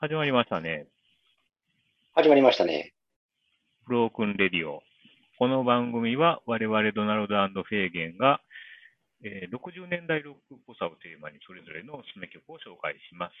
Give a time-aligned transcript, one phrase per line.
[0.00, 0.86] 始まりましたね。
[2.14, 2.92] 始まりましたね。
[3.86, 4.82] ブロークンレディオ。
[5.38, 8.40] この番組は我々ドナルドフェーゲンが、
[9.24, 13.32] えー60年代ロックっぽさをテーマにそれぞれのおすすめ曲を紹介します。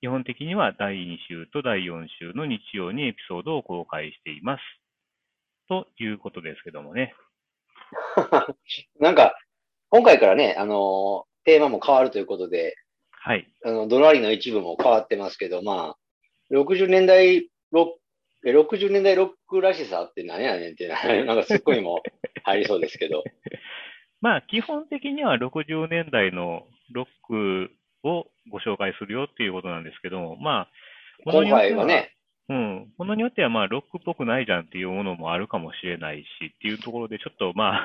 [0.00, 4.60] 基本的には第2週と第4週の日曜にエピソードを公開しています。
[5.68, 7.14] ということですけどもね。
[9.00, 9.36] なんか、
[9.88, 12.76] 今回からね、あのーテーマも変わるということで、
[13.20, 13.46] はい。
[13.64, 22.02] あの、ドラリの一部も変わってますけど、まあ、60年代ロック、え60年代ロックらしさって何やねんってなんかすっごいも
[22.44, 23.24] 入りそうですけど。
[24.20, 27.70] まあ、基本的には60年代のロック
[28.04, 30.68] をご紹介するよっていうことなんですけども、まあ、
[31.24, 32.14] 今によって回はね、
[32.48, 32.92] うん。
[32.96, 37.84] ものによっては、まあ、ロックっぽくないじゃんっていうものもあるかもしれないし、っていうところで、ちょっと、ま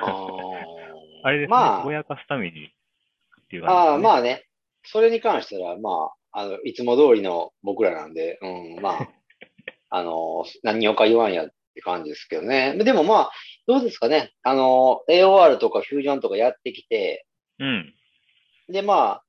[1.22, 4.46] あ、 れですね、まあぼやかすためにっていうああ、感じまあね、
[4.84, 9.08] それに関しては、まあ、あの、いつも通りの僕らなんで、うん、まあ、
[9.90, 12.74] あの、何をか言わんやって感じですけどね。
[12.76, 13.30] でもまあ、
[13.66, 14.32] どうですかね。
[14.42, 17.24] あの、AOR とかフュージョンとかやってきて、
[17.58, 18.74] ですね。
[18.80, 19.24] で、まあ、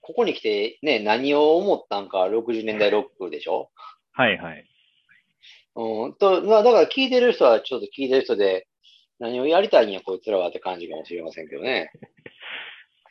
[0.00, 3.70] ここに来てね、何を思ったんか、60年代ロックでしょ？
[4.18, 4.24] うん。
[4.24, 4.64] はいはい。
[5.76, 8.66] うん、と、まあ、だから聞いてる人はちょっと聞いてる人で、
[9.18, 11.90] 何をやりたいんや、こいつらはって感じかもしれませんけどね。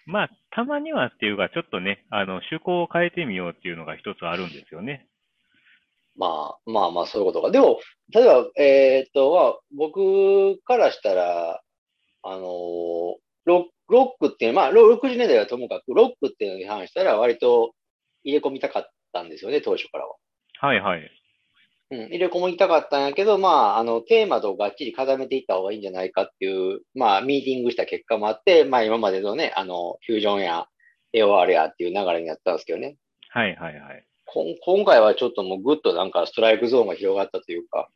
[0.06, 5.08] まあ、たまにはっていうか、ちょっとね、あの、趣向を変えてみようっていうのが一つあるんですよね。
[6.16, 7.52] まあ、まあまあ、そういうことか。
[7.52, 7.80] でも、
[8.14, 11.62] 例えば、えーっと、まあ、僕からしたら、
[12.24, 17.76] あのーロロックっていう、まあ、ロ60年代はともかく、ロックっていうのに関したら、割と
[18.24, 20.16] 入れ込みたかったんですよね、当初からは。
[20.60, 21.12] はいはい。
[21.96, 30.68] うん、入れ込みたかったんやけど、まあ、あの、テーマとがっちり固めていった方がいいんじゃないかっていう、まあ、ミーティングした結果もあって、まあ、今までのね、あの、フュージョンや
[31.14, 32.98] AOR やっていう流れになったんですけどね。
[33.30, 34.06] はいはいはい。
[34.26, 37.90] こん今回はちょっともうぐっとなんかストライクゾーンが広がったというか、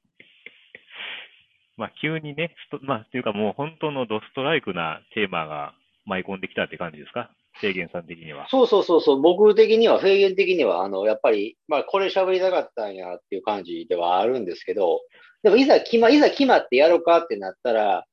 [1.75, 5.73] まあ、急にね、まあ、っていうかもう本当のドストライクなテーマが
[6.05, 7.32] 舞い込んできたって感じですか？
[7.59, 8.47] 制限さん的には。
[8.49, 15.02] そうそうそうそう、僕的には、フェーゲン的には、あの、やっぱり、まあ、これ喋りたかったんやっていう感じではあるんですけど、
[15.43, 18.05] でも、いざ決ま、いざ決まってやろうかってなったら、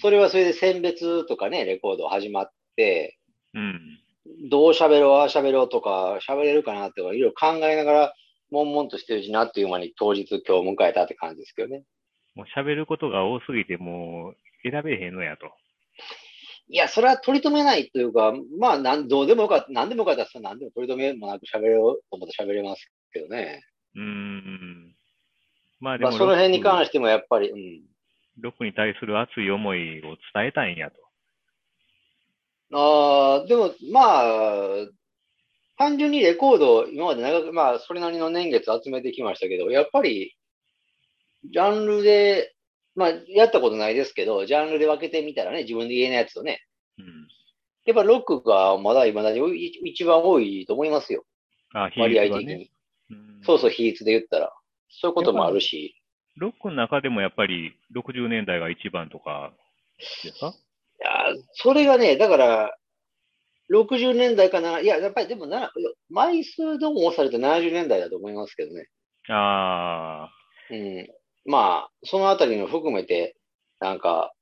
[0.00, 3.18] それはそれで選別とかね、レコード始まって、
[3.54, 3.98] うん。
[4.48, 8.14] どう喋ろう、ああ喋ろうとか、喋れるかなっていうかいろいろ考えながら、
[8.50, 11.84] 悶々としてるうちにあっという間に当日今日迎えたって感じですけどね。
[12.34, 15.52] もう喋ることが多すぎて、もう選べへんのやと。
[16.72, 23.64] いや、それは取り留めないというか、まあ、なん、どうでもよかった、なんでもよかったら、何でも取り留めもなく喋れようと思って喋れますけどね。
[23.96, 24.94] うーん。
[25.80, 27.82] まあでも、まあ、その辺に関してもやっぱり、うん。
[28.38, 30.96] ロックに対する熱い思いを伝えたいんやと。
[32.72, 34.86] ああ、でも、まあ、
[35.76, 40.36] 単純にレコードを今まで長く、まあ、それなりの年月集めてきましたけど、やっぱり、
[41.50, 42.54] ジャンルで、
[43.00, 46.62] まあ、やったことないですけど、ジャンルで分けてみたらね、自分で言えないやつとね、
[46.98, 47.28] うん。
[47.86, 49.40] やっぱロックがまだ未だに
[49.84, 51.24] 一番多いと思いますよ。
[51.74, 52.44] あ、比割合率がね。
[52.44, 52.70] 的に。
[53.10, 54.52] うんそうそう、比率で言ったら。
[54.90, 55.96] そういうこともあるし。
[56.36, 59.52] ロックの中でもやっぱり60年代が一番とか
[59.98, 60.48] ですか？
[60.48, 60.52] い
[61.02, 62.76] やー、それがね、だから、
[63.70, 65.72] 60年代かな、いや、やっぱりでもな、
[66.10, 68.88] 枚数どもされて70年代だと思いますけどね。
[69.28, 70.30] ああ、
[70.70, 71.08] うん。
[71.46, 73.36] まあ、そのあたりの含めて、
[73.80, 74.32] なんか、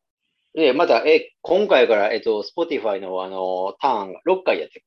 [0.54, 4.82] で、また、え、今回から、えっと、Spotify のあの、ターンが6回やったっ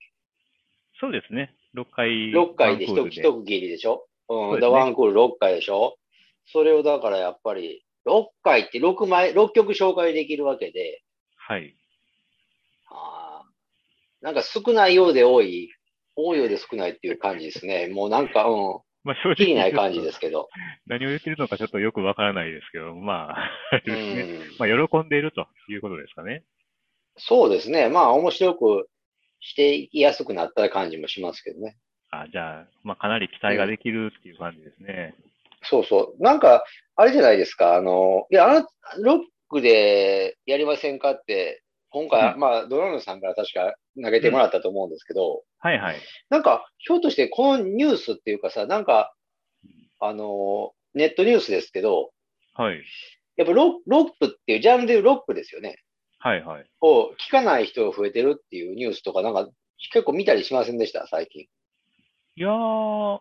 [1.00, 1.56] そうですね。
[1.74, 2.10] 6回。
[2.10, 4.08] け ?6 回で一一区切りでしょ？
[4.30, 4.38] うん。
[4.52, 5.98] そうですねだワンクール6回でしょ？
[6.48, 11.02] それをだからやっぱり、6回って6枚、6曲紹介できるわけで、
[11.38, 11.76] はい。
[12.90, 15.70] あーなんか少ないようで多い、
[16.16, 17.88] 多いようで少ないっていう感じですね。
[17.88, 19.56] もうなんか、うん、まあ正直。
[19.56, 20.50] ない感じですけど。
[20.88, 24.24] 何を言ってるのかちょっとよくわからないですけど、まあ、ですね。
[24.24, 24.40] ん。
[24.60, 26.44] まあ、喜んでいるということですかね。
[27.18, 27.90] そうですね。
[27.90, 28.90] まあ、面白く
[29.40, 31.78] していきやすくなった感じもしますけどね。
[32.12, 35.16] あじゃあ、まあ、かなり期待ができるっていう感じですね。
[35.64, 36.24] そうそう。
[36.24, 36.64] なんか、
[36.96, 37.76] あれじゃないですか。
[37.76, 38.68] あの、いや、あの、
[39.00, 39.20] ロッ
[39.50, 46.02] クでやりませんかって、今回、うんまあ、ドラムさんから確か投げてもらったと思うんですけど、はいはい。
[46.29, 49.13] なんか、ひょっとしてこのニュースっていうかさ、なんか、
[49.99, 52.11] あの、ネットニュースですけど、
[52.55, 52.84] はい。
[53.37, 55.78] やっぱロロックっていうジャンルでロックですよね。
[56.19, 56.66] はいはい。
[56.81, 59.49] を聞かない人が増えてるっていうニュースとか、なんか
[59.93, 61.43] 結構見たりしませんでした、最近。
[61.43, 61.47] い
[62.41, 63.19] やー、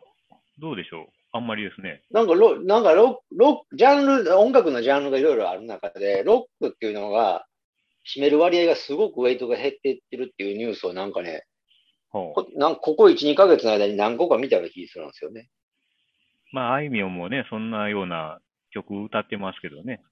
[0.58, 1.06] どうでしょう。
[1.32, 2.02] あんまりですね。
[2.10, 7.46] なんかロ、なんかロロジャンル、音楽のジャンルがいろいろある中で、ロックっていうのが
[8.14, 11.44] 占める割合がすごくウェイトが減っていってるっていうニュースをなんかね、
[12.10, 15.48] こなんここ1、2ヶ月の間に何個か見たような気がするんですよね。
[16.52, 18.40] まあ、あいみょんもね、そんなような
[18.70, 20.02] 曲歌ってますけどね。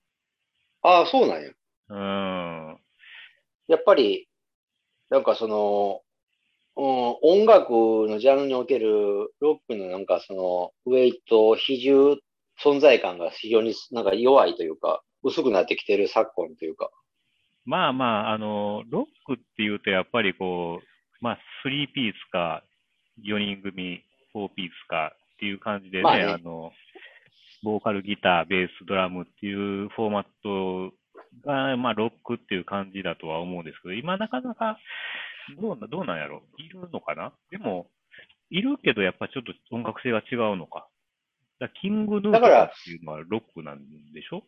[0.83, 1.51] ああ、そうなんや。
[1.91, 2.79] うん。
[3.67, 4.29] やっぱり、
[5.11, 6.03] なんかその、
[6.77, 7.71] うん、音楽
[8.09, 12.19] のジャンルにおけるロックのなんかその、ウェイト、比重、
[12.63, 16.91] 存在感が非常になんか弱いというか、薄くなってきてる昨今というか。
[17.65, 22.63] まあまあ、あの、ロックっていうと、やっぱりこう、まあ、3ピースか、
[23.25, 24.03] 4人組、
[24.35, 26.25] 4ピースかっていう感じでね、まあね。
[26.25, 26.73] あの、
[27.63, 30.95] ボーカル、ギター、ベース、ドラムっていうフォーマット
[31.45, 34.79] が、まあ、ロックっていう感じだとは思うんですけど、今なかなか、
[35.61, 37.33] どうな、どうなんやろいるのかな？
[37.51, 37.89] でも、
[38.51, 40.87] いるけど、やっぱちょっと音楽性が違うのか。
[41.59, 43.79] だキングヌーっていうのはロックなん
[44.13, 44.45] でしょ？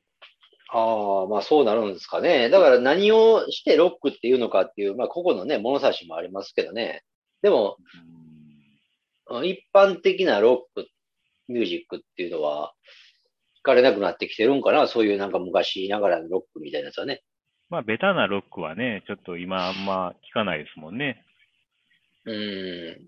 [0.72, 2.49] ああ、まあそうなるんですかね。
[2.49, 7.02] だから何をしてロックっていうのかっていう、まあ個々のね、物差しもありますけどね。
[7.43, 7.76] でも、
[9.43, 10.88] 一般的なロック
[11.49, 12.72] ミュージックっていうのは、
[13.61, 14.87] 聞かれなくなってきてるんかな。
[14.87, 17.23] そういうなんか昔ながらのロックみたいなやつはね。
[17.69, 21.25] まあ、ベタなロックはね、ちょっと今あんま聞かないですもんね。
[22.25, 22.99] うーん。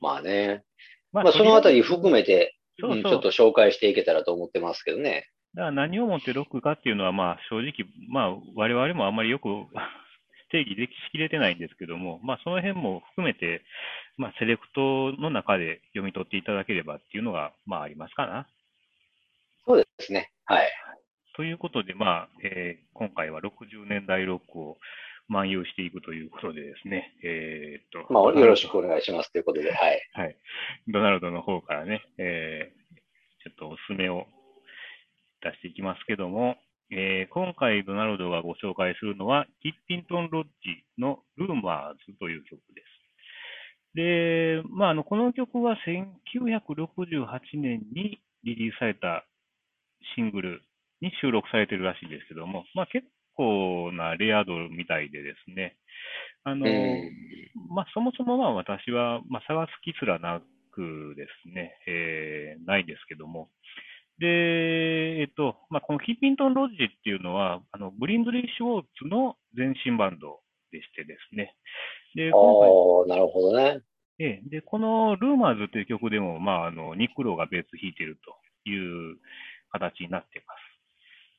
[0.00, 0.64] まあね。
[1.12, 5.28] ままあそのあたり含めて、ちょっと紹介していけたらと思ってますけどね。
[5.54, 9.48] だから何をもってロックかっていうのは、まあ正直、まあ我々もあんまりよく
[10.50, 13.62] 定義できしきれてないんですけども、まあその辺も含めて、
[14.16, 18.48] まあセレクトの中で読み取っていただければっていうのが、まあありますかな。
[19.66, 20.30] そうですね。
[20.46, 20.68] はい。
[21.34, 24.78] ということで、まあ、えー今回は60年代ロックを
[25.30, 30.10] 漫遊していくということでですね、えーっと、まあよろしくお願いしますということで、はい。
[30.12, 30.36] はい。
[30.88, 32.80] ドナルドの方からね、えー
[33.42, 34.26] ちょっとおすすめを
[35.42, 36.56] 出していきますけども、
[36.90, 40.50] えー今回ドナルドがご紹介するのは、キッピントン・ロッジ
[40.98, 43.00] のルーマーズという曲です。
[43.94, 49.24] で、まあ、あの、この曲は1968年にリリースされた
[50.14, 50.62] シングル
[51.00, 55.76] に収録されてるらしいんですけども、まあ、結構なレア度みたいでですね、
[56.44, 60.40] あの、うんまあ、そもそもまあ私は、まあ、探す気すらな
[60.72, 63.50] くですね、えーないんですけども。
[64.20, 64.26] で、
[65.22, 70.40] えっと、まあ、このキーピントン・ロッジっていうのは、あの、ブリンズリー・シュウォーツの前身バンド
[70.70, 71.56] でしてですね。
[72.14, 73.80] で、あ今回、あ、なるほどね。
[74.18, 78.18] ええで、このルーマーズという曲でも、まあ、あの、ニック・ローがベース弾いてる
[78.64, 79.16] という
[79.72, 80.54] 形になっていま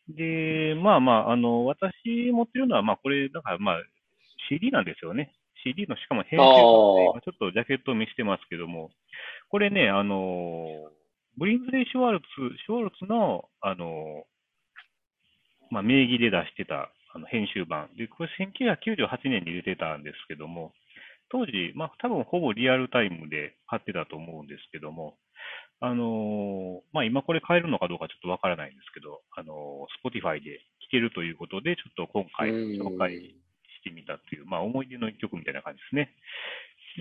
[0.09, 0.17] す。
[0.17, 3.75] で、まあまあ、あの、私持ってるのは、まあ、これ、だからまあ、
[4.49, 5.31] CD なんですよね。
[5.63, 8.89] CD の、しかも編集版で、あー今ちょっとジャケットを見せてますけども、
[9.49, 10.65] これね、あの、
[11.37, 12.25] ブリンズレイ・シュワルツ、
[12.65, 14.25] シュワルツの、あの、
[15.69, 17.89] まあ、名義で出してた、あの、編集版。
[17.97, 20.73] で、これ1998年に出てたんですけども、
[21.29, 25.17] 当時、まあ、多分ほぼリアルタイムで買ってたと思うんですけども、
[25.79, 36.13] あのまあ、今これ買えるのかどうかちょっとわからないんですけど、あのー、Spotify で聴けるということで、ちょっと今回紹介してみたという、まあ、思い出の一曲みたいな感じですね。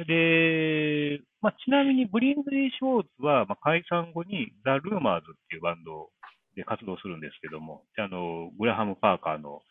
[0.07, 6.11] で、まあ、ちなみにブリンズリー・シュウォーツは、まあ、解散後にザ・ルーマーズっていうバンド
[6.55, 9.63] で活動するんですけども、であの、グラハム・パーカーの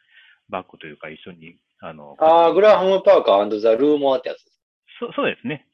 [0.50, 4.62] バックというか一緒に、あの、ああ、グラハムム・パーカーザ・ルーモアってやつです。
[5.00, 5.68] そうそうですね。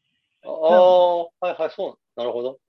[0.43, 2.19] ああ、はいはい、そう。
[2.19, 2.59] なるほど。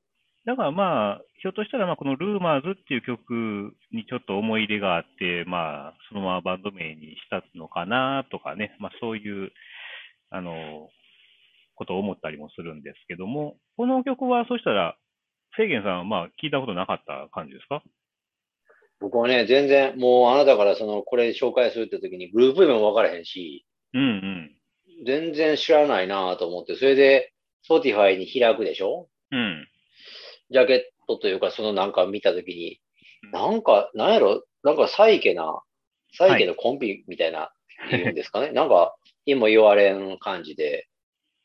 [0.46, 9.50] だからまあ、ひょっとしたらまあこのルーマーズっていう曲にちょっと思い入れがあって、まあ、そのままバンド名にしたのかなとかね、まあそういう、
[10.30, 10.88] あの、
[11.76, 14.96] ことを思ったりもするんですけども、この曲はそしたら、
[15.50, 17.82] フェーゲンさんはまあ聞いたことなかった感じですか？
[18.98, 24.56] 僕はね、全然、もうあなたからその、これ紹介するって時にグループ名も分からへんし、うんうん。
[25.04, 27.32] 全然知らないなと思って、それで、
[27.68, 29.08] Spotify に開くでしょ？
[29.30, 29.68] うん。
[30.50, 32.80] ジャケットというか、そのなんか見た時に、
[33.32, 35.60] なんか、なんやろ、なんかサイケな、
[36.12, 37.52] サイケのコンビみたいな、
[37.90, 38.52] 言うんですかね？
[38.52, 40.88] なんか、今も言われん感じで。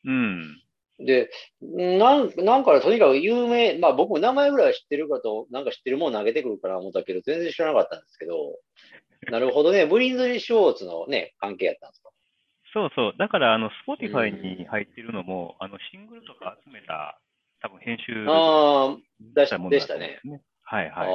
[0.04, 0.62] うん。
[0.98, 1.30] で、
[1.60, 8.58] なん、なんかとにかく有名、まあ僕も名前ぐらいは知ってるかと、なんか知ってるもの投げてくるかな思ったけど、全然知らなかったんですけど、
[9.30, 12.10] なるほどね、 ブリンズリー・シュウォーツのね、関係やったんですか？
[12.72, 13.14] そうそう。
[13.18, 17.20] だから、あの、Spotify に入ってるのも、あの、シングルとか集めた、
[17.60, 20.20] 多分編集ああ、でしたものでしたね。
[20.62, 21.08] はいああはい。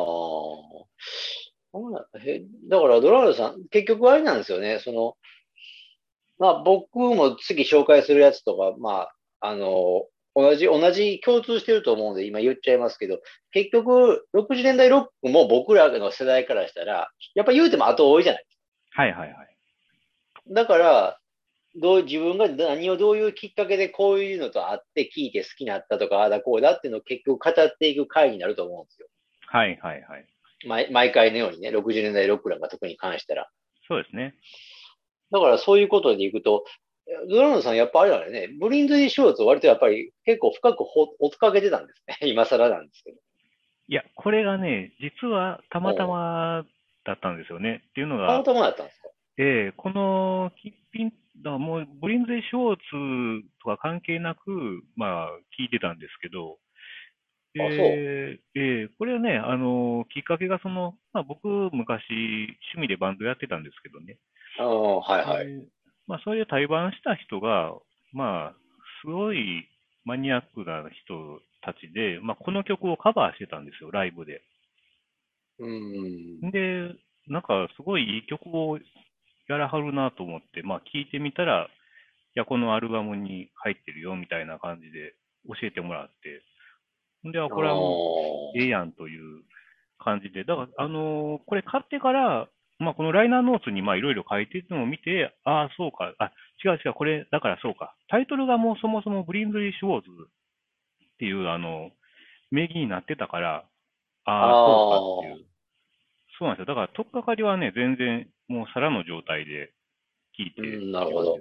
[1.72, 4.80] そうなへだから、ドナルドさん、結局あれなんですよね。
[4.80, 5.18] その、
[6.40, 13.20] まあ僕も次紹介するやつとか、まあ、あの、同じ、同じ共通してると思うんで今言っちゃいますけど、
[13.52, 18.46] 結局、60年代ロックも僕らの世代からしたら、やっぱ言うても後多いじゃない。
[18.92, 19.58] はいはいはい。
[20.50, 21.20] だから、
[21.76, 29.08] どう自分が何をどういうきっかけでこういうのと会って聞いて好きになったとか、ああだこうだっていうのを結局語っていく回になると思うんですよ。
[29.48, 30.26] はいはいはい。
[30.68, 33.50] 毎毎回のようにね、60年代ロックなんか特に関したら。
[33.88, 34.36] そうですね。
[35.32, 36.66] だからそういうことでいくと、
[37.30, 42.18] ドラムさんやっぱあれだよね、ブリンズリー・ショーツ割とやっぱり結構深くほ追っかけてたんですね。
[42.30, 43.18] 今更なんですけど。
[43.90, 46.66] いや、これがね、実はたまたま
[47.06, 47.82] だったんですよね。
[47.90, 49.10] っていうのが、たまたまだったんですか？
[49.40, 55.30] ええこのキッピン、だもうブリンズリー・ショーツとか関係なく、まあ、
[55.60, 56.58] 聞いてたんですけど、
[57.60, 62.04] あそうええええこれはね、あの、きっかけがその、まあ僕、昔、
[62.74, 64.18] 趣味でバンドやってたんですけどね。
[64.60, 65.48] ああ、はいはい。
[65.48, 65.68] で
[66.08, 67.74] まあ、そういう対バンした人が、
[68.14, 68.56] まあ、
[69.02, 69.68] すごい
[70.06, 74.42] マニアックな人たちで、まあ、この曲をカバーしてたんですよ、ライブで。
[75.60, 76.52] うん。
[76.52, 76.96] で、
[77.28, 78.80] なんか、すごいいい曲を
[79.50, 81.70] やらはるなと思って、まあ、聞いてみたら、い
[82.36, 85.16] や、このアルバムに入ってるよ、みたいな感じで
[85.48, 86.44] 教えてもらって、
[87.32, 89.44] で、あ、これはもう、ええやんという
[90.00, 92.50] 感じで、だから、あのーこれ買ってから、
[92.80, 96.32] まあ、このライナーノーツにまあいろいろ書いてるのを見て、ああ、そうか、あ、
[96.64, 97.96] 違う違う、これ、だからそうか。
[98.08, 101.92] タイトルがもうそもそもブリンズリー・シュウォーズっていう、あの、
[102.52, 103.66] 名義になってたから、
[104.26, 105.46] ああ、そうかっていう。
[106.38, 106.76] そうなんですよ。
[106.76, 109.74] だから、とっかかりはね、全然、もう皿の状態で
[110.38, 111.38] 聞いてうんなるほど。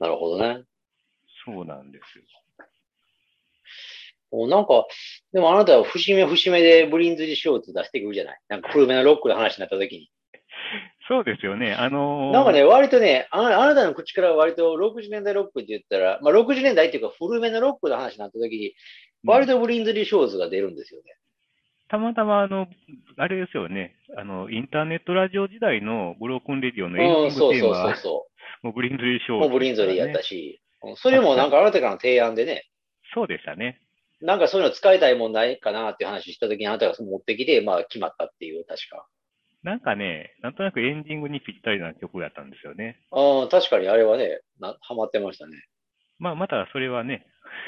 [0.00, 0.64] なるほどね。
[1.44, 2.24] そうなんですよ。
[4.30, 4.86] おなんか、
[5.32, 10.10] でもあなたは節目節目でブリンズリー・ショーツ出してくるじゃないなんか古めのロックの話になった時に。
[11.08, 11.72] そうですよね。
[11.72, 18.74] あのーなんかね、割とね、ああなたの口から割と60年代ロックって言ったら、まあ60年代っていうか古めのロックの話になった時に、
[19.24, 21.14] 割とブリンズリー・ショーツが出るんですよね。
[21.88, 22.66] たまたま、あの、
[23.16, 23.96] あれですよね。
[24.18, 28.28] あの、インターネットラジオ時代のブロークンレディオのエンディうん、ングそうそうテーマは、そうそ
[28.62, 29.38] もうブリンズリーショう。
[29.38, 30.60] ーもうブリンズリーやったし。
[30.96, 32.66] それもなんかあなたからの提案でね、
[33.14, 33.80] そうでしたね。
[34.20, 39.06] なんかそういうの使いたいもんないかなっていう話した時にあなたが持ってきて、まあ決まったっていう、確か。
[39.62, 43.00] なんかね、なんとなくエンディングにぴったりな曲やったんですよね。
[43.10, 45.56] ああ、確かにあれはね、な、ハマってましたね。
[46.18, 47.26] まあ、またそれはね、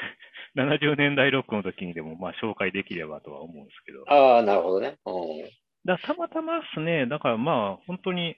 [0.55, 4.03] 70年代ロックの時にでも、まあ、紹介できればとは思うんですけど。
[4.07, 4.97] ああ、なるほどね。
[5.05, 5.49] うん。
[5.85, 8.37] だたまたまっすね、だからまあ、本当に、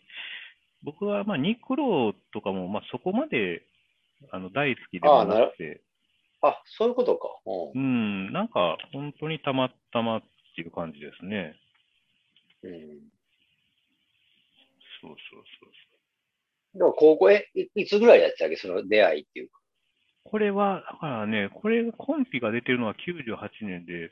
[0.84, 3.63] 僕はまあ、ニクローとかも、まあ、そこまで、
[4.32, 5.82] あの、大好きでもなくて、
[6.43, 7.29] あ、そういうことか。
[7.45, 10.21] ううん、なんか、本当にたまたまっ
[10.55, 11.55] ていう感じですね。
[12.63, 12.67] ん。
[12.67, 12.79] うん。
[15.01, 15.69] そうそうそうそ
[16.75, 16.77] う。
[16.77, 18.57] でも高校、え、いいつぐらいやってたっけ？
[18.57, 19.59] その出会いっていうか。
[20.25, 24.12] これは、だからね、これ、コンピが出てるのは98年で、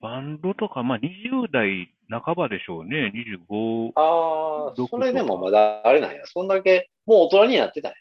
[0.00, 3.12] バンドとか、まあ20代半ばでしょうね、
[3.50, 3.92] 25。
[3.94, 6.22] ああ、それでもまだあれなんや。
[6.24, 7.96] そんだけ、もう大人になってたんや。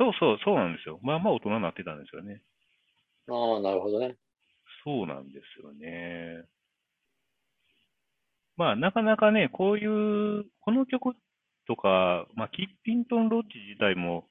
[0.00, 0.98] そうそう、そうなんですよ。
[1.02, 2.40] まあまあ大人になってたんですよね。
[3.28, 4.16] ああ、なるほどね。
[4.82, 6.46] そうなんですよね。
[8.56, 11.14] まあ、なかなかね、こういう、この曲
[11.66, 14.24] とか、まあ、キッピントン・ロッジ自体も、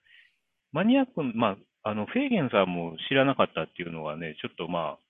[0.72, 5.09] マニアック、まあ、あの、フェーゲンさんも知らなかったっていうのがね、ちょっとまあ、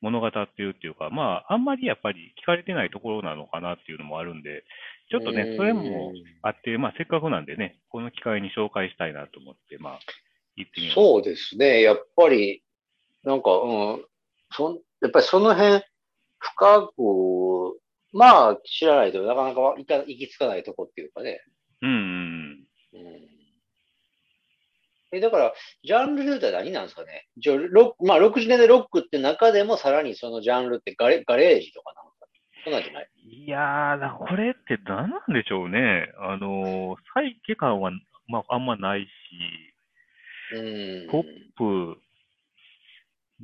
[0.00, 4.64] 物語っていうっていうか、まあ、あんまりやっぱり聞かれてないところなのかなっていうのもあるんで、
[5.10, 6.12] ちょっとね、それも
[6.42, 9.98] あって、まあ、せっかくなんでね、この機会に紹介したいなと思って、まあ、
[10.56, 10.90] 言ってみ。
[10.92, 11.82] そうですね。
[11.82, 12.62] やっぱり、
[13.24, 14.04] なんか、うん、
[14.52, 15.82] そん、やっぱりその辺、
[16.38, 17.80] 深く、
[18.12, 21.42] まあ、知らないとなかなか行き着かないとこっていうかね。
[21.82, 21.90] うん。
[21.90, 22.47] うん。
[25.12, 27.26] え、だから、ジャンルで言うたら何なんですかね？
[27.38, 32.26] じゃあロまあ、60年代ロックって中でもさらにそのジャンルってガレガレージとかなんですか
[32.64, 33.08] そんなんじゃない？
[33.24, 36.12] いやー、だこれって何なんでしょうね。
[36.20, 37.90] あのー、サイケ感は、
[38.28, 39.08] まあ、あんまないし、
[40.54, 41.10] うん。
[41.10, 41.24] ポッ
[41.56, 41.98] プ、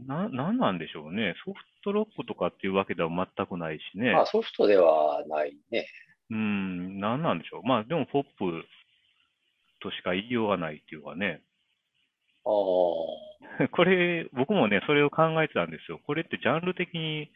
[0.07, 1.35] な、なんなんでしょうね。
[1.45, 4.13] ソフトロックとかっていうわけでは全くないしね。
[4.13, 5.87] まあ、ソフトではないね。
[6.31, 7.63] うん、なんなんでしょう。
[7.63, 8.65] まあ、でもポップ
[9.83, 11.43] としか言いようがないっていうかね。
[12.45, 13.69] ああ。
[13.71, 16.01] これ、僕もね、それを考えてたんですよ。
[16.07, 17.31] これってジャンル的に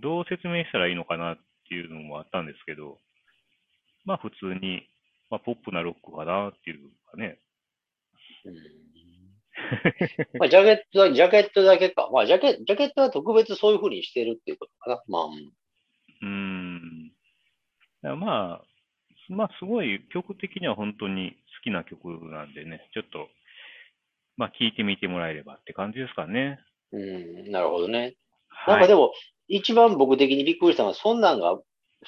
[0.00, 1.38] どう説明したらいいのかなっ
[1.68, 2.98] ていうのもあったんですけど、
[4.04, 4.88] まあ普通に、
[5.30, 7.38] まあポップなロックかなっていうかね。
[8.44, 8.86] うん
[10.38, 12.10] まあ、ジャケットだ、ジャケットだけか。
[12.12, 15.02] まあ、ジャケ、ジャケットは特別そういう風にしてるっていうことかな。
[15.08, 15.24] まあ、
[16.22, 17.12] うん
[18.02, 18.62] まあ、
[19.28, 23.28] まあすごい曲的には本当に好きな曲なんでね、ちょっと、
[24.36, 26.58] まあ聴いてみてもらえればって感じですかね。
[26.92, 28.14] うん、なるほどね。
[28.48, 28.74] はい。
[28.74, 29.12] なんかでも、
[29.48, 31.58] 一番僕的にびっくりしたのは、そんなんが、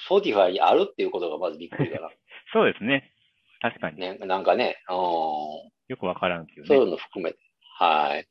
[0.07, 2.09] Spotify にあるっていうことがまずびっくりだな。
[2.53, 3.11] そうですね。
[3.59, 3.99] 確かに。
[3.99, 4.95] ね、なんかね、うん、
[5.87, 6.67] よくわからんけどね。
[6.67, 7.39] そういうの含めて。
[7.77, 8.27] はい。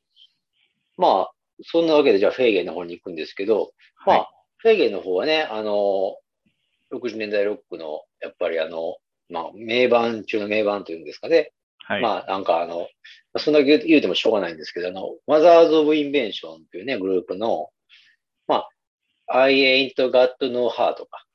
[0.97, 3.73] まあ、そんなわけで、じゃあ、フェーゲンの方に行くんですけど、
[4.05, 4.27] まあ、はい
[4.59, 6.17] フェーゲンの方はね、あの、
[6.91, 8.97] 60年代ロックの、やっぱりあの、
[9.29, 11.53] まあ、名盤中の名盤というんですかね。
[11.77, 12.01] はい。
[12.01, 12.87] まあ、なんかあの、まあ
[13.37, 17.69] そんな言う言うてもしょうがないんですけど、あの、Mothers of Invention というね、グループの、
[18.47, 18.69] まあ、
[19.27, 19.53] I
[19.87, 21.25] ain't got no heart とか。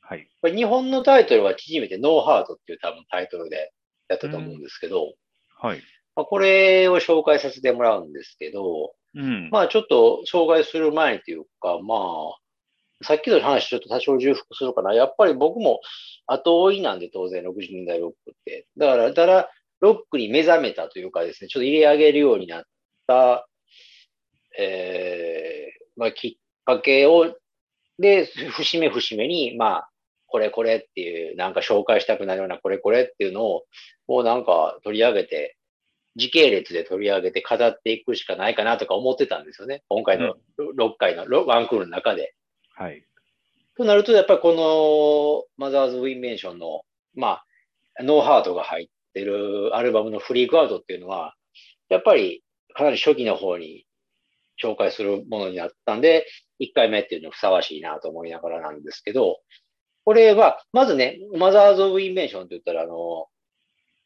[0.00, 0.28] はい。
[0.40, 3.72] これ日本のタイトルは縮めて No Heart っていう多分タイトルで
[4.08, 5.14] やったと思うんですけど、
[5.58, 5.82] はい。
[6.14, 9.48] まあ、これを紹介させてもらうんですけど、うん。
[9.50, 14.94] まあちょっと紹介する前にというか、まあ、さっきの話ちょっと多少重複するかな。
[14.94, 15.80] やっぱり僕も
[16.26, 18.66] 後追いなんで当然60年代ロックって。
[18.76, 19.50] だから、だから
[19.82, 22.62] ロックに目覚めたというかですね、ちょっと入れ上げるようになっ
[23.08, 23.48] た、
[24.58, 26.34] えー、まあきっ
[26.64, 27.34] かけを、
[27.98, 29.88] で、節目節目に、まあ、
[30.26, 33.64] これこれっていう、なんか紹介したくなるようなこれこれっていうのを、
[34.06, 35.56] もうなんか取り上げて、
[36.14, 39.82] 時系列で取り上げて語っていくしかないかなとか思ってたんですよね。
[39.88, 42.34] 今回の6回のロワンクールの中で。
[42.76, 43.04] はい。
[43.76, 46.82] となると、やっぱりこのマザーズ・オブ・インベンションの、
[47.14, 47.42] ま
[47.98, 51.34] あ、ノーハートが入ってるアルバムのフリークアウトっていうのは、
[51.88, 52.42] やっぱり
[52.74, 53.84] かなり初期の方に
[54.62, 56.26] 紹介するものになったんで、
[56.60, 59.38] 1回目っていうのふさわしいなと思いながらなんですけど、
[60.04, 63.26] これは、まずね、マザーズ・オブ・インベンションって言ったら、あの、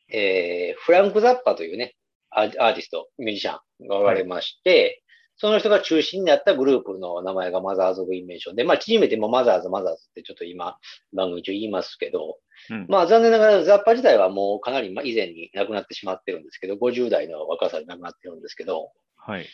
[0.08, 1.94] えー、フランク・ザッパというね、
[2.30, 5.02] アアーティスト、ミュージシャンがおられまして、
[5.38, 10.78] その人が中心になったグループの名前がマザーズ・オブ・インベンションで、まあ、縮めてもマザーズ、マザーズってちょっと今、
[11.14, 12.38] 番組中言いますけど、
[12.70, 12.86] うん。
[12.88, 19.46] まあ、残念ながらザッパ自体はもうかなりまあ以前に亡くなってしまってるんですけど、50代の若さで亡くなってるんですけど、はい。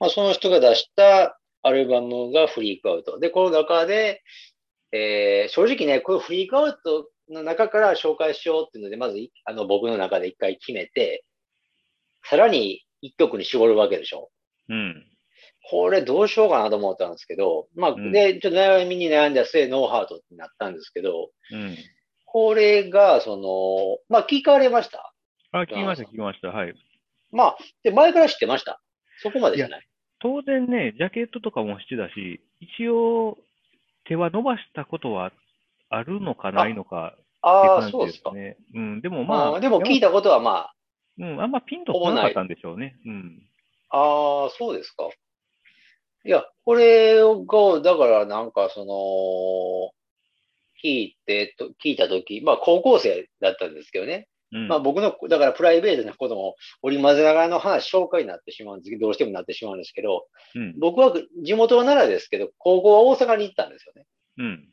[0.00, 3.20] まあ、その人が出したアルバムがフリークアウト。
[3.20, 4.22] で、この中で、
[4.90, 11.24] えー正直ね、このフリークアウトの中から紹介しようっていうので、まずい、あの、僕の中で一回決めて、
[12.24, 14.30] さらに一曲に絞るわけでしょ。
[14.68, 15.06] うん。
[15.70, 21.76] これどうしようかなと思ったんですけど、まあ、うんで、ちょっと悩みに悩んだ末、ノーハートになったんですけど、うん。
[22.26, 25.12] これが、その、まあ、聞かれました？
[25.52, 26.48] あ、聞きました、聞きました。
[26.48, 26.74] はい。
[27.30, 28.80] まあ、で、前から知ってました？
[29.22, 29.86] そこまでじゃない？
[30.20, 33.38] 当然ね、ジャケットとかもしてたし、一応、
[34.04, 35.32] 手は伸ばしたことは
[35.88, 38.56] あるのかないのかああ、そうですすね。
[38.74, 39.00] うん。
[39.00, 40.74] でもままあ、あ、でも聞いたことはまあ、
[41.18, 42.96] うん、あんまピンとこなかったんでしょうね。
[43.04, 43.42] うん。
[43.90, 45.08] ああ、そうですか。
[46.24, 49.92] いや、これが、だからなんかその、
[50.84, 54.28] 聞いてと、聞いたとき、まあ高校生だったんですけどね。
[54.52, 54.68] うん。
[54.68, 60.78] まあ僕の、だからプライベートなことも織り交ぜながらの話、紹介になってしまうんですけど、どうしてもなってしまうんですけど、うん。
[60.78, 64.06] 僕は地元は奈良ですけど、高校は大阪に行ったんですよね。
[64.38, 64.68] うん。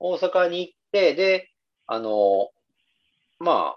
[0.00, 1.50] 大阪に行って、で、
[1.86, 2.50] あの、
[3.38, 3.76] ま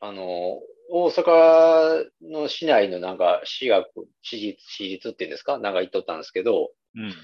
[0.00, 0.60] あ、あの、
[0.92, 5.58] 大阪の市内のなんか私学、私立、私立っていうんですか？
[5.58, 7.14] なんか行っとったんですけど、うん。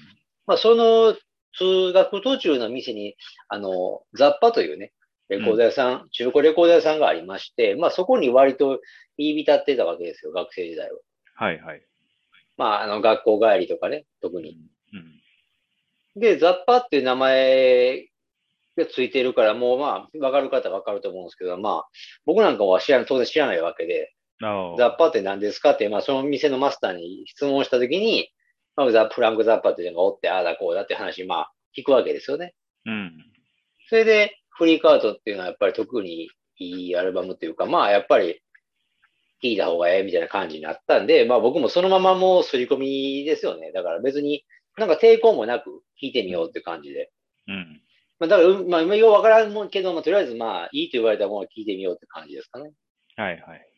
[0.45, 1.15] まあ、その
[1.57, 3.15] 通学途中の店に、
[3.49, 4.93] あの、ザッパというね、
[5.27, 8.79] レコード屋さん、中古レコード屋さんがありまして、まあそこに割と
[9.17, 10.97] 入り浸ってたわけですよ、学生時代は。
[11.35, 11.81] はいはい。
[12.55, 14.57] まあ、あの、学校帰りとかね、特に。
[14.93, 16.21] うん。
[16.21, 18.07] で、ザッパっていう名前
[18.81, 21.87] がついてるから、もうまあ、わかる方はわかると思うんですけど、まあ、
[22.25, 24.13] 僕なんかは知ら当然知らないわけで。
[24.39, 28.29] ザッパって何ですかって、まあ、その店のマスターに質問したときに、
[28.75, 32.53] まあ、ザフランク・ザッパっていうのがおって、ああだこうだって話、まあ、聞くわけですよね。
[32.85, 33.13] うん。
[33.89, 38.41] それで、フリークアウトっていうのはやっぱり特にいいアルバムっていうか、まあ、やっぱり、
[39.43, 43.71] 聞いた方がええみたいな感じになったんで、まあ僕もそのままもう刷り込みですよね。
[43.71, 44.43] だから別に
[44.77, 47.11] なんか抵抗もなく聞いてみようって感じで。
[47.47, 47.81] うん。
[48.19, 52.71] まあだから、うんまあ今ようわからんもんけども、とりあえずまあいいと言われたものを聞いてみようって感じですかね。
[53.15, 53.69] はいはい。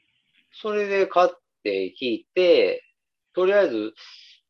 [0.53, 1.29] それで買っ
[1.63, 2.83] て聞いて、
[3.33, 3.93] とりあえず、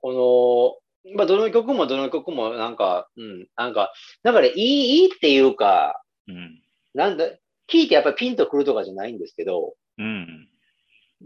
[0.01, 6.61] この、まあどの曲もどの曲もなんか、うん、なんか、なんかね、いい、いいっていうか、うん。
[6.93, 7.25] なんだ、
[7.71, 10.47] 聞いてやっぱりピンとくるとかじゃないんですけど、うん。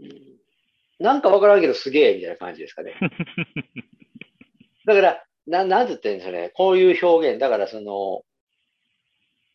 [0.00, 0.34] ん
[1.00, 2.94] なんかわからんけどすげえみたいな感じですかね。
[4.86, 6.50] だから、な、なんて言ってんですよね。
[6.54, 7.40] こういう表現。
[7.40, 8.22] だからその、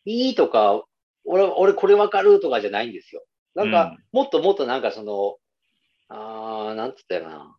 [0.04, 0.84] いいとか、
[1.24, 3.24] 俺、俺これわかるとかじゃないんですよ。
[3.54, 5.36] なんか、もっともっとなんかその、
[6.08, 7.56] あー、なんつったよな。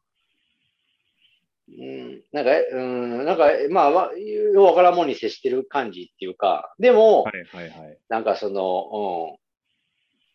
[1.69, 7.97] うん、なんか、うん、なんか、まあ、わようわからんもんに接してる感じっていうか、でも、はいはいはい。
[8.09, 9.37] なんかその、うん。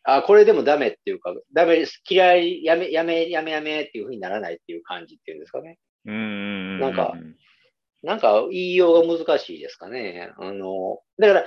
[0.05, 2.03] あ、これでもダメっていうか、ダメです。
[2.09, 5.79] 嫌い、やめ、やめ、やめやめっていう風にならないっていう感じっていうんですかね。
[6.07, 6.23] うんうんう
[6.77, 6.81] ん。
[6.81, 7.15] なんか
[8.03, 10.33] なんか言いようが難しいですかね。
[10.39, 11.47] あの、だから、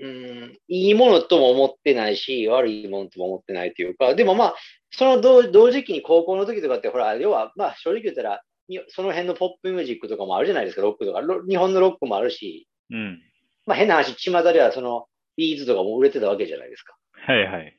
[0.00, 4.54] うん、いいものとも思ってないし、悪いものとも思ってないというか、でもまあ、
[4.90, 11.20] その同同時期に高校の時とかって、ほら、要は、まあ正直言ったら、にその辺のポップミュージックとかもあるじゃないですか、ロックとか。
[11.20, 13.20] ロ日本のロックもあるし、うん。
[13.66, 16.96] まあ変な話、巷ではその、ビーズとかも売れてたわけじゃないですか。
[17.12, 17.78] はいはい。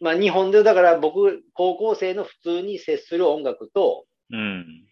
[0.00, 4.84] まあ日本で、だから僕、高校生の普通に接する音楽と、うん。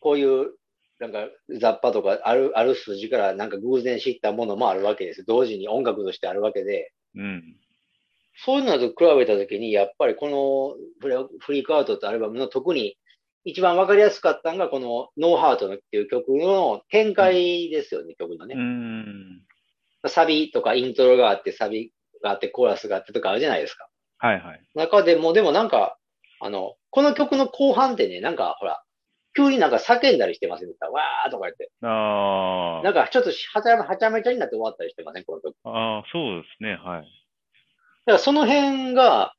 [0.00, 0.52] こういう、
[1.00, 5.24] なんか雑把とかある、ある筋からなんか偶然知ったものもあるわけです。
[5.24, 7.56] 同時に音楽としてあるわけで、うん。
[8.44, 10.76] そういうのと比べたときに、やっぱりこの
[11.40, 12.96] フリークアウトってアルバムの特に
[13.44, 18.54] 一番わかりやすかったのが、このノーハートのっていう曲の展開ですよね、曲のね。
[18.56, 19.42] うん。
[20.06, 23.88] サビとかイントロがあって、サビがあって、コーラスがあってとかあるじゃないですか。
[24.18, 24.62] はいはい。
[24.74, 25.96] 中でも、でもなんか、
[26.40, 28.82] あの、この曲の後半ってね、なんかほら、
[29.36, 30.90] 急になんか叫んだりしてませんでした？
[30.90, 31.70] わーとか言って。
[31.82, 35.54] あなんかちょっとはちゃはちゃめちゃになって終わったりしてません、この曲。
[35.64, 35.70] あ。
[35.70, 36.74] ああ、そうですね。
[36.74, 37.02] はい。
[37.02, 37.04] だか
[38.06, 39.32] らその辺が、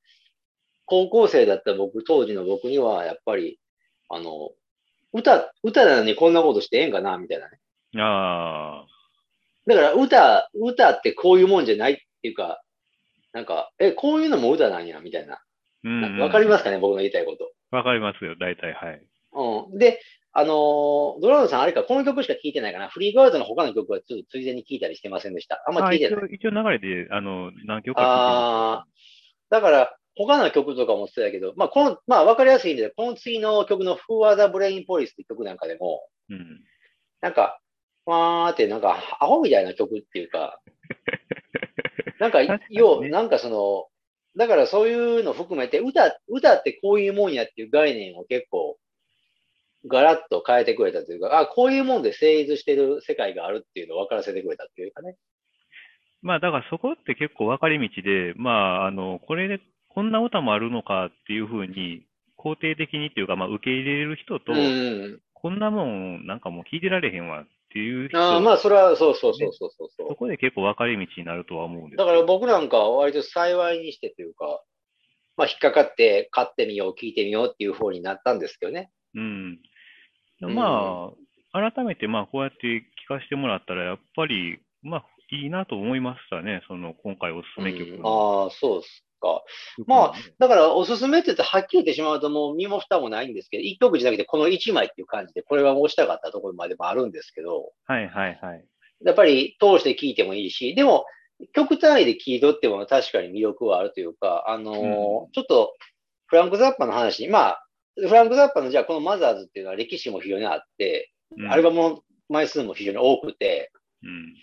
[0.85, 3.59] 高校生だった僕、当時の僕には、やっぱり、
[4.09, 4.51] あの、
[5.13, 7.59] 歌、歌なのにこんなことしてええんかな、みたいなね。
[7.97, 8.87] ああ。
[9.67, 12.61] だから歌、歌ってこういうもんじゃないっていうか、
[13.31, 15.41] なんか、え、こういうのも歌なんや、みたいな。
[15.83, 16.19] うん、うん。
[16.19, 17.51] わかりますかね、僕の言いたいこと。
[17.71, 19.01] わかりますよ、大体、はい。
[19.33, 19.77] うん。
[19.77, 20.01] で、
[20.33, 22.87] あのードラムさん、あれか、この曲しか聴いてないかな。
[22.87, 25.61] フリーガードの他の曲はちょっとついでに聴いたりしてませんでした。
[25.67, 26.23] あんま聞いてない。
[26.23, 28.85] あ一応、流れで、あの、何曲かああ、
[29.49, 36.07] だから、他の曲とかもそうやけど、まあ、この、まあ、わかりやすいんで、この次の曲の Who are the Brain Police って曲なんかでも。
[36.29, 36.61] うん。
[37.21, 37.59] なんか、
[38.05, 40.61] わーって、なんか、アホみたいな曲っていうか、
[42.19, 43.87] なんか、確かにねなんかその、
[44.37, 48.77] だからそういうの含めて、歌、歌ってこういうもんやっていう概念を結構、
[49.87, 55.17] ガラッと変えてくれたというか、あ、こういうもんで成立してる世界があるっていうのを分からせてくれたっていうかね。
[56.21, 58.51] まあ、だからそこって結構分かれ道で、ま
[58.83, 62.05] あ、あの、これで、こんな歌もあるのかっていうふうに、
[62.37, 65.19] 肯定的にっていうか、まあ、受け入れる人と、うん。
[65.33, 70.07] こんなもん、なんかもう聞いてられへんわっていう人、ああ、まあ、それは、そうそうそうそうそうそう。
[70.09, 74.61] そこで結構分かれ道になるとは思うんですだから僕なんかは割と幸いにしてというか、
[75.37, 78.91] まあ引っかかって買ってみよう、聞いてみようっていう方になったんですけどね。
[79.15, 79.59] うん。
[80.41, 81.11] うんま
[81.53, 86.61] あ、改めて、まあ、こうやって聞かせてもらったら、やっぱり、まあ、いいなと思いましたね。
[86.67, 89.43] その、今回おすすめ曲うんのああ、そうですか。
[89.77, 98.65] 曲まあだからおすすめって言ってはっきり言ってしまうともう身も蓋もないんですけど、一曲じゃなくてこの一枚っていう感じで、これは押したかったところまでもあるんですけど、はいはいはい。
[99.05, 101.05] やっぱり通して聴いてもいいし、でも
[101.53, 104.75] 曲単位で聴いとっても確かに魅力はあるというか、あのー
[105.33, 105.73] ちょっと
[106.27, 107.67] フランク・ザッパの話に、まあ、
[108.07, 113.71] フランク・ザッパのじゃあこのマザーズっていうのは歴史も非常にあって、うんアルバムの枚数も非常に多くて、
[114.03, 114.33] うん。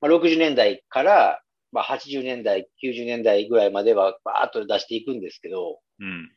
[0.00, 6.30] まあ、60年代から、まあ、80年代、90年代ぐらいまではバーッと出していくんですけど、うん。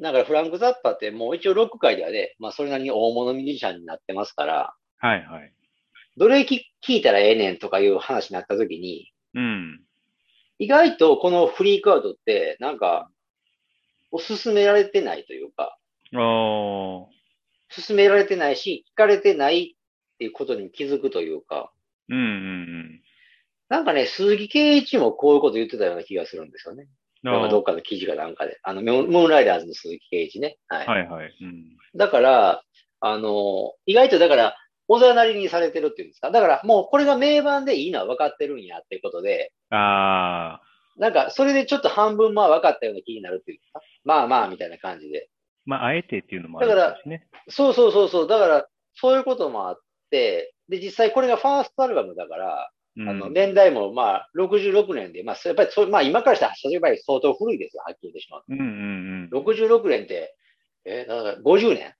[0.00, 5.52] だからフランク・ザッパってもう一応ロック界ではね、まあそれなりに大物ミュージシャンになってますから、はいはい。
[6.16, 9.80] どれ聞聞いたらええねんとかいう話になった時に、うん。
[10.58, 13.10] 意外とこのフリークアウトってなんか、
[14.10, 15.76] おすすめられてないというか、
[16.14, 17.06] ああ。
[17.68, 19.76] 勧められてないし、聞かれてない
[20.14, 21.70] っていうことに気づくというか、
[22.08, 23.00] うんうん
[23.68, 26.88] なんかね、鈴木圭一もこういうこと言ってたような気がするんですよね。
[27.22, 27.32] うん。
[27.32, 28.58] なんかあどっかの記事かなんかで。
[28.62, 30.56] あの、ムーンライダーズの鈴木圭一ね。
[30.68, 30.86] はい。
[30.86, 31.36] あはいはい。
[31.42, 31.76] うん。
[31.94, 32.62] だから、
[33.00, 34.56] あの、意外とだから、
[34.88, 36.30] おざなりにされてるっていうんですか？
[36.30, 40.67] だから、もうこれが名盤でいいのは分かってるんやっていうことで、ああ。
[40.98, 45.28] なんか、それでちょっと半分まあ分かったような気になるっていうか、まあまあみたいな感じで。
[45.64, 47.28] まあ、あえてっていうのもあるだからですね。
[47.48, 48.28] そうそうそうそう。
[48.28, 49.80] だから、そういうこともあっ
[50.10, 53.08] て、で、実際これがファーストアルバムだから、うん。
[53.08, 59.30] あの、年代もまあ、66年で、まあ、やっぱりそう、まあ今からしたら、やっぱり相当古いですよ、はっきり言ってしまううんうんうん。
[59.30, 59.40] と。
[59.42, 60.34] 66年って、
[60.84, 61.94] え、だから50年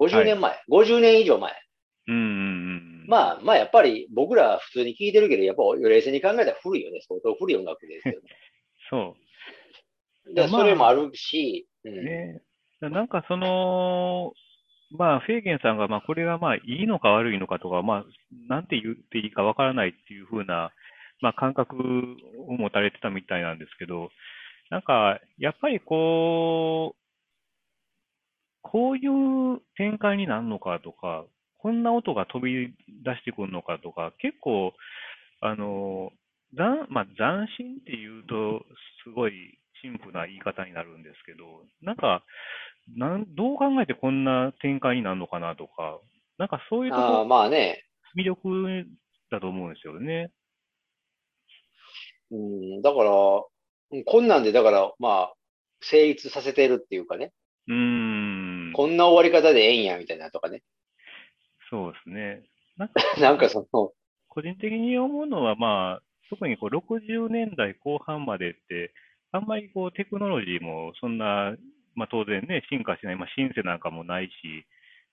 [0.00, 1.52] ?50 年前、?50 年以上前。
[2.08, 2.24] うんうんう
[3.04, 3.06] ん。
[3.08, 7.00] まあ、まあ、やっぱり僕ら普通に聞いてるけど、やっぱ冷静に考えたら古いよね。
[7.06, 8.20] 相当古い音楽ですよね。
[8.92, 9.16] そ
[10.34, 12.02] で、まあそれもあるし、うんう。
[12.04, 12.42] ね。
[12.80, 14.34] なんかその、
[14.90, 18.04] まあ、フェーゲンさんが、まあ、これがまあ、いいのか悪いのかとか、まあ、
[18.48, 20.70] なんて言っていいかわからないっていうふうな、
[21.22, 21.76] まあ、感覚
[22.46, 24.10] を持たれてたみたいなんですけど、
[24.70, 26.98] なんか、やっぱりこう、
[28.62, 31.24] こういう展開になるのかとか、
[31.58, 32.74] こんな音が飛び
[33.04, 34.72] 出してくるのかとか、結構、
[35.40, 36.10] あの、
[36.56, 38.64] 斬、まあ、斬新っていうと、
[39.04, 42.24] すごい陳腐な言い方になるんですけど、なんか、
[42.96, 46.00] なん、どう考えてこんな展開になるのかなとか、
[46.38, 47.84] なんかそういうとこああ、まあね。
[48.16, 48.86] 魅力
[49.30, 50.30] だと思うんですよね。
[52.30, 53.10] うん、だから、
[53.92, 55.34] うんこんなんで、だから、まあ、
[55.80, 57.32] 成立させてるっていうかね、
[57.68, 58.72] うーん。
[58.72, 60.62] こんな終わり方でええんや、みたいなとかね。
[61.70, 62.42] そうですね。
[62.76, 63.92] なんか、なんかその、
[64.28, 68.92] 個人的に思うのは、まあ、特にこう60年代後半までって、
[69.32, 71.54] あんまりこうテクノロジーもそんな、
[71.94, 74.30] まあ当然ね、進化しない、まあシンセなんかもないし、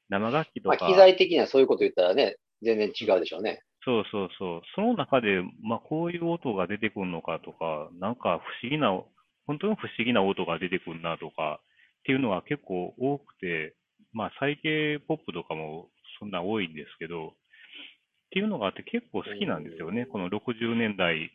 [0.09, 3.63] 生楽器とまあ、か、機材的にはそういうこと言ったらね、全然違うでしょうね。
[3.85, 8.91] そうそうそう、その中で、まあこういう音が出てくるのかとか、なんか不思議な、
[9.47, 13.75] 本当に不思議な音が出てくるなとかっていうのが結構多くて、
[14.11, 17.33] まあ最系ポップとかもそんな多いんですけど、
[18.29, 20.05] っていうのがあって結構好きなんですよね。
[20.05, 21.31] この60年代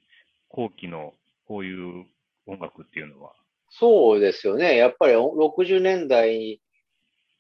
[0.49, 1.13] 後期の
[1.49, 2.07] こういう
[2.47, 3.33] 音楽っていうのは。
[3.71, 4.77] そうですよね。
[4.77, 6.61] やっぱり60年代、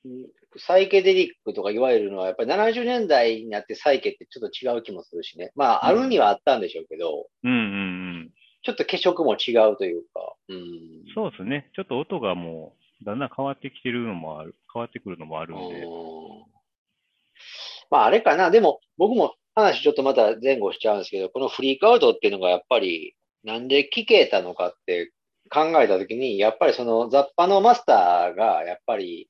[0.04, 5.50] うんサイケデリックとか言われるのは、やっぱり70年代になってサイケってちょっと違う気もするしね。
[5.56, 7.60] まあ、あるにはあったんでしょうけど、うんうんう
[8.26, 8.30] ん。
[8.62, 10.60] ちょっと化色も違うというか、うん。
[11.12, 11.70] そうですね。
[11.74, 15.82] ちょっと音がもうだんだん変わってきてるのもある、変わってくるのもあるんで。
[15.82, 16.54] うん
[17.90, 18.50] まあ、あれかな。
[18.50, 23.14] でも、僕も話ちょっとまた前後しちゃうんですけど、このフリークアウトっていうのがやっぱり、
[23.44, 25.12] なんで聞けたのかって
[25.50, 29.28] 考えたときに、やっぱりその雑把のマスターが、やっぱり、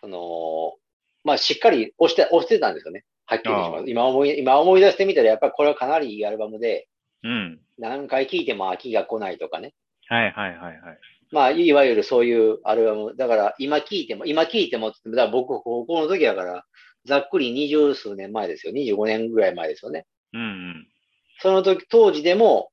[0.00, 0.74] その、
[1.24, 3.04] まあ、しっかり押して、押してたんですよね。
[3.26, 3.90] はっきりしまあす。
[3.90, 6.88] 今思い、今思い出してみたら、やっぱりこれはかなりいいアルバムで、
[7.22, 7.60] うん。
[7.78, 9.74] 何回聴いても飽きが来ないとかね。
[10.08, 10.98] はいはいはいはい。
[11.32, 13.16] まあ、いわゆるそういうアルバム。
[13.16, 16.64] だから、今聴いても、今聴いてもって言っても、だから僕、高校の時だから、
[17.06, 18.72] ざっくり二十数年前ですよ。
[18.72, 20.06] 25年ぐらい前ですよね。
[20.32, 20.88] うんうん。
[21.40, 22.70] その時、当時でも、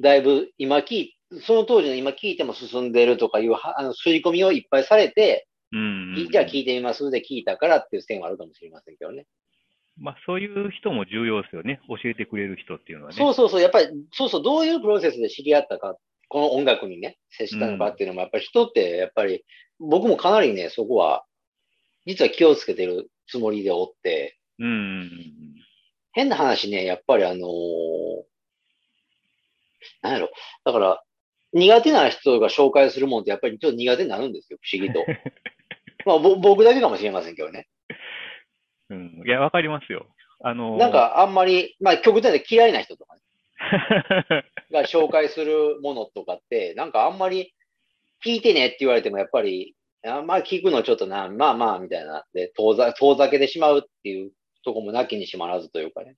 [0.00, 6.28] だいぶ今聞い、その当時の今聞いても進んでるとかいうは、あの、刷り込みをいっぱいされて、うんうん。
[6.30, 9.26] じゃあ聞いてみますで聞いたからっていう線はあるかもしれませんけどね。
[9.98, 11.80] まあそういう人も重要ですよね。
[11.88, 13.16] 教えてくれる人っていうのはね。
[13.16, 15.96] そうそうそう、やっぱり、そうそう、どういうプロセスで知り合ったか、
[16.28, 19.44] この音楽にね、接したのかっていうのも、やっぱり人って、やっぱり、
[19.78, 21.24] 僕もかなりね、そこは、
[22.06, 25.10] 実は気をつけてるつもりでおって、うん
[26.12, 28.22] 変な話ね、やっぱりあのー
[30.02, 30.30] なんやろ、
[30.64, 31.02] だから、
[31.52, 35.04] 苦手な人が紹介するもんってやっぱりちょっと苦手になるんですよ、不思議と。
[36.04, 37.68] まあ、ぼ僕だけかもしれませんけどね。
[38.90, 39.18] うん。
[39.20, 39.26] うん。
[39.26, 40.06] いや、わかりますよ。
[40.44, 43.20] あのーなん、かあんまり、まあ極端で嫌いな人とかね、
[44.72, 47.54] が紹介するものとかって、なんかあんまり
[48.24, 54.32] 聞いてねって言われてもやっぱり、あんまり聞くのちょっとな、まあまあみたいな、で、遠ざ遠ざけてしまうっていう
[54.64, 56.16] とこもなきにしもあらずというかね。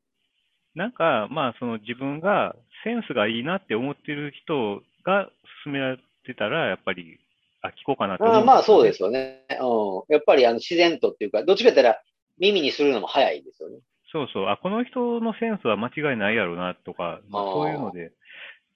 [0.74, 5.30] なんか、まあ、その自分がセンスがいいなって思ってる人が
[5.64, 7.18] 勧められてたら、やっぱり、
[7.62, 9.46] あ、聞こうかなと思ああまあそうですよよね。
[9.50, 10.14] うん。
[10.14, 12.02] やっぱりあの自然とっていうか、どっちかって言ったら
[12.38, 13.76] 耳にするのも早いですよね。
[13.76, 13.82] ね。
[14.12, 14.46] そうそう。
[14.48, 18.12] あ、この人のセンスは間違いないやろうなとか、まあ、そういうので。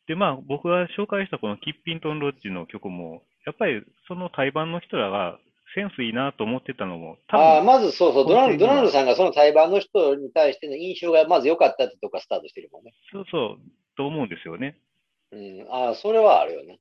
[0.06, 5.38] で、まあ、僕が紹介したこのキッピントンロッジの曲も、やっぱりその対バンの人らが
[5.74, 12.94] センスいいなと思ってたのも、ああ、まずそうそう、ドナルド、ナルドさんがその対バンの人に対しての印象がまず良かったってとこからスタートしてるもんね。
[13.12, 14.78] そうそう、と思うんですよね。
[15.32, 15.66] うん。
[15.70, 16.80] ああ、それはあるよね。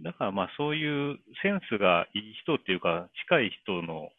[0.00, 4.10] だからまあそういうセンスがいい人っていうか、近い人の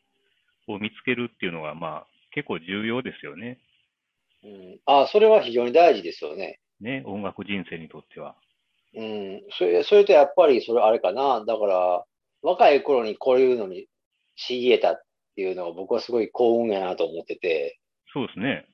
[0.67, 3.59] を見つけるっていうのがまあ結構重要ですよね。
[4.43, 4.79] うん。
[4.85, 6.59] ああ、それは非常に大事ですよね。
[6.81, 8.35] ね、音楽人生にとっては。
[8.95, 9.41] うん。
[9.51, 11.43] それ、それとやっぱりそれあれかな。
[11.45, 12.05] だから、
[12.41, 13.87] 若い頃にこういうのに
[14.35, 15.01] 知り得たっ
[15.35, 17.79] ていうのは僕はすごい幸運やなと思ってて。
[18.13, 18.65] そうですね。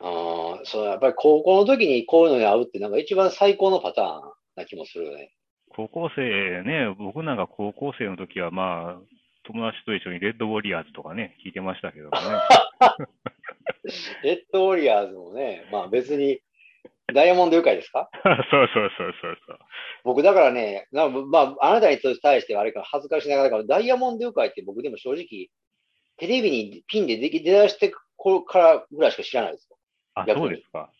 [0.00, 5.32] ああ、そう、やっぱり高校の時にこういうのに会うってなんか一番最高のパターンな気もするよね。
[5.70, 9.00] 高校生ね、僕なんか高校生の時はまあ、
[9.44, 12.20] 友達と一緒にレッドウォリアーズとかね、聞いてましたけどもね。
[14.24, 16.40] レッドウォリアーズもね、まあ別に、
[17.14, 18.08] ダイヤモンド愉快ですか？
[18.24, 19.58] そうそうそうそうそう。
[20.04, 25.48] 僕だからね、なまあ、あなたに対してはあれか恥ずかしながらだから、ダイヤモンド愉快って僕でも正直、
[26.18, 29.76] テレビにピンで出出だしてこからぐらいしか知らないですよ。
[30.14, 30.90] あ、そうですか。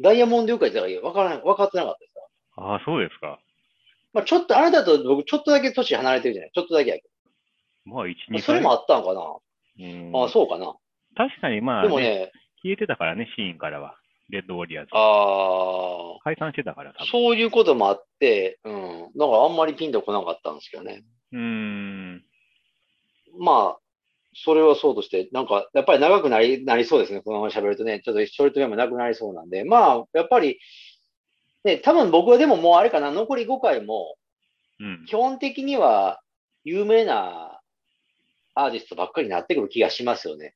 [0.00, 2.20] ダイヤモンド愉快ってだから分からない、分かってなかったですか
[2.62, 2.74] ら。
[2.74, 3.40] あそうですか。
[4.12, 6.50] まあちょっと、あなたと僕ちょっとだけ年離れてるじゃない？
[6.52, 7.02] ちょっとだけやけ
[7.86, 8.34] まあ、一、ど。
[8.34, 10.74] 二それもあったんかな、うんあそうかな。
[11.16, 12.30] 確かにまあ、でもね、
[12.62, 13.96] 消えてたからね、シーンからは。
[14.30, 14.90] レッドウォリアーズ。
[14.92, 17.06] ああ、解散してたから、多分。
[17.10, 18.72] そういうこともあって、うん。
[19.14, 21.04] なんかあんまりピンとこなかったんですけどね。
[21.32, 22.24] うーん。
[23.38, 23.78] まあ、
[24.34, 27.20] それはそうとして、なんか、やっぱり長くなり、なりそうですね。
[27.20, 29.64] このまま喋るとね、ちょっとショルトメモなくなりそうなんで。
[29.64, 30.60] まあ、やっぱり、
[31.64, 34.16] ね、多分僕はでももうあれかな、残り5回も、
[34.78, 35.04] うん。
[35.06, 36.20] 基本的には
[36.64, 37.60] 有名な
[38.54, 40.54] アーティストばっかりになってくる気がしますよね。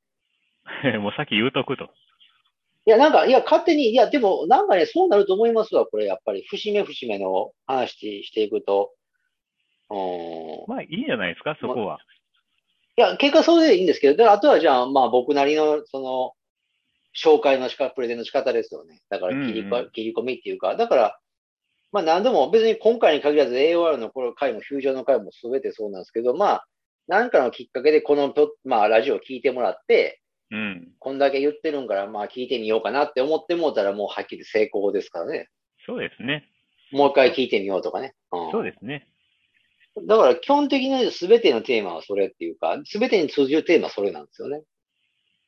[1.01, 1.91] もうさっき言うとくと。
[2.87, 8.93] いや、なんか、いや、勝手に、いや、でも、なんかね、そうなると思いますわ、これ、やっぱり、節目節目の話していくと。
[9.91, 10.65] うん。
[10.69, 11.99] まあいいんじゃないですか、そこは。
[12.97, 16.33] いや、結果それでいいんですけど、だからあとはじゃあ、まあ僕なりの、その、
[17.17, 19.01] 紹介の仕方、プレゼンの仕方ですよね。
[19.09, 21.19] だから切りこ、うんう切り込みっていうか、だから、
[21.91, 26.67] まあ何でも別に今回に限らず AOR のこの回も、フュージョンの回も全てそうなんですけど、まあ、
[27.07, 30.21] 何かのきっかけでこのまあラジオを聞いてもらって、
[30.51, 30.93] うん。
[30.99, 35.49] こんだけ言ってるんから、まあ聞いてみようかなって思ってもうたらもうはっきり成功ですからね。
[35.87, 36.49] そうですね。
[36.93, 38.15] もう一回聞いてみようとかね。
[38.33, 39.09] うん、そうですね。
[40.07, 44.63] だから基本的に全てのテーマはそれっていうか、全てに通じるテーマはそれなんですよね。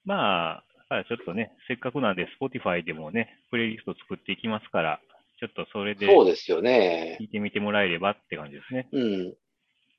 [0.05, 5.01] まあ、まあちょっとね、せっかくなんで、Spotify でもね、プレイリスト作っていきますから、
[5.41, 7.19] ちょっとそれでそうですよね。
[7.21, 8.89] 聞いてみてもらえればって感じですね。
[8.93, 9.35] うん。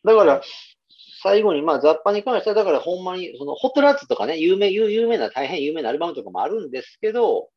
[0.04, 0.42] だから、
[1.22, 7.50] 最後に、まあ、雑把に関しては、だからほんまに、その、ホットラッツとかね、有名、有有名な、大変有名なアルバムとかもあるんですけど、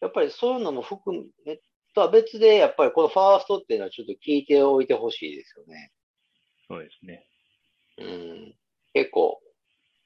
[0.00, 1.60] やっぱりそういうのも含め、
[1.94, 5.92] とは別で、やっぱりこのファーストっていうのはちょっと聞いておいてほしいですよね。
[6.68, 7.26] そうですね。
[7.98, 8.54] うん。
[8.94, 9.40] 結構、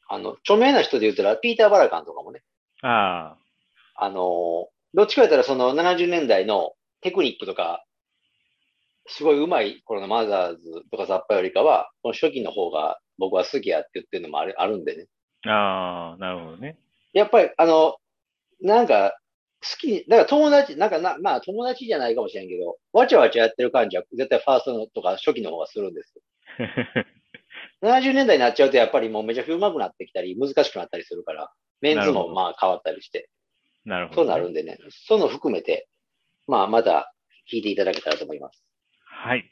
[0.08, 2.42] あの、著名な人で言ったら、ピーター・バラカンとかもね、
[2.82, 3.36] あ
[3.94, 7.84] あの、どっちか言ったらその70年代のテクニックとか、
[9.08, 15.06] すごい上手い頃のマザーズとかザッパよりかは、この初期の方が僕は好きやって言ってるのもあるあるんでね。
[15.46, 16.78] あ、ああ、なるほどね。
[17.12, 17.96] やっぱり、あの、
[18.60, 19.18] なんか、
[19.62, 26.22] 好きに、だから友達、なんかな、まあ友達じゃないかもしれんけど、わちゃわちゃやってる感じは絶対ファーストのとか初期の方がするんですよ。
[27.82, 33.28] 70年代になっちゃうとやっぱりもうめちゃくちゃ上手くなってきたり、難しくなったりするから、メンズもまあ変わったりして、
[33.84, 35.88] なるほど、そうなるんでね、そういうの含めて、
[36.46, 37.12] まあまた
[37.50, 38.65] 聞いていただけたらと思います。
[39.24, 39.50] はい。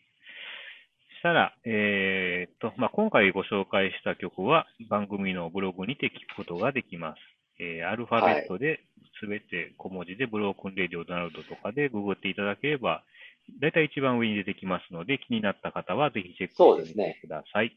[1.19, 7.19] したら、えーっと、まあ、今回ご紹介した曲は番組のブログにて聞くことができます。
[7.59, 8.81] えーアルファベットで、
[9.21, 13.05] すべて小文字でブロークンレディオドナルドとかでググっていただければ、
[13.61, 17.77] だいたい一番上に出てきますので、気になった方はぜひチェックしてみてください。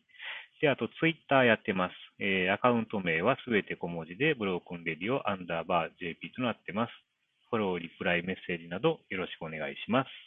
[0.60, 1.94] であと、ツイッターやってます。
[2.20, 6.92] えーアカウント名はすべて小文字で、ブロークンレディオアンダーバー JP となってます。
[7.50, 10.27] フォロー、リプライ、メッセージなどよろしくお願いします。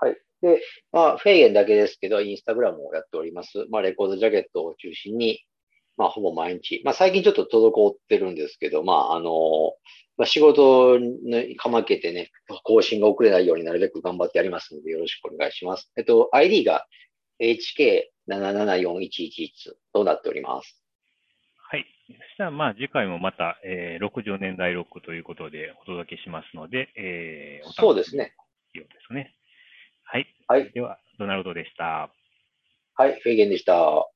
[0.00, 0.16] はい。
[0.42, 3.66] で、まあ、フェーゲンだけですけど、インスタグラムをやっております。
[3.70, 5.40] まあ、レコードジャケットを中心に、
[5.96, 6.80] まあ、ほぼ毎日。
[6.84, 9.74] まあ、最近ちょっと滞ってるんですけど、まあ、あの
[10.16, 12.30] まあ、仕事にかまけてね、
[12.64, 15.90] 更新が遅れないようになるべく頑張ってやりますので、よろしくお願いします。
[15.96, 16.84] えっと、ID が
[17.40, 20.78] HK774111 となっております。
[21.56, 21.86] はい。
[22.06, 28.34] そしたら、まあ、次回もまた、えー60年代ロックということでお届けしますので、えー、お楽しみそうですね。
[28.74, 29.34] ようですね。
[30.12, 30.26] はい。
[30.48, 30.72] はい。
[30.72, 32.10] では、ドナルドでした。
[32.96, 34.09] はい、フェーゲンでした。